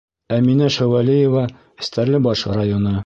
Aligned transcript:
Әминә 0.37 0.69
ШӘҮӘЛИЕВА, 0.75 1.43
Стәрлебаш 1.89 2.47
районы: 2.59 2.97